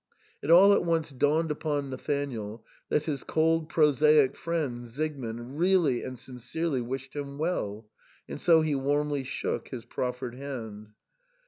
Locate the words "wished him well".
6.81-7.87